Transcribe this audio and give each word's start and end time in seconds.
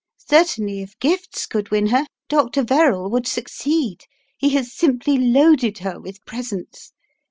Certainly 0.27 0.81
if 0.81 0.97
gifts 0.97 1.45
could 1.45 1.69
win 1.69 1.85
her, 1.89 2.07
Dr. 2.27 2.63
Ver 2.63 2.89
rall 2.91 3.11
would 3.11 3.27
succeed, 3.27 4.05
he 4.35 4.49
has 4.49 4.73
simply 4.73 5.15
loaded 5.19 5.77
her 5.77 5.99
with 5.99 6.25
presents. 6.25 6.91